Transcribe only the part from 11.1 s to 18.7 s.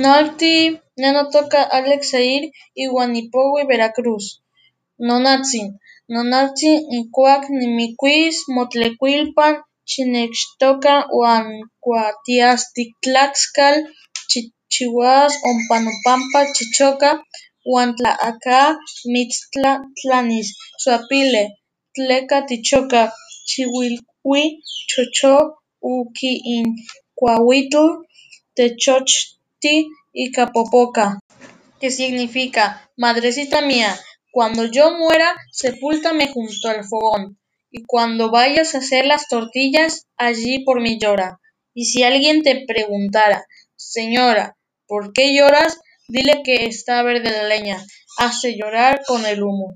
uan cua tias tiTlaxcal tikchiuas ompa nopanpa chichoka uan tla aka